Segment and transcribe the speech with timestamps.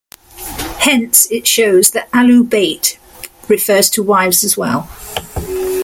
[0.79, 2.97] Hence, it shows that Ahlul-bayt
[3.47, 4.89] refers to wives as well.